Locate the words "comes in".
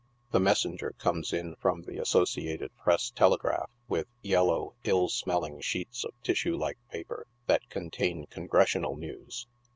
0.97-1.55